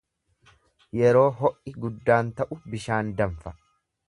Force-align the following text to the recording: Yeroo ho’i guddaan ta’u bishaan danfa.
Yeroo 0.99 1.27
ho’i 1.41 1.75
guddaan 1.85 2.33
ta’u 2.41 2.61
bishaan 2.73 3.15
danfa. 3.23 3.59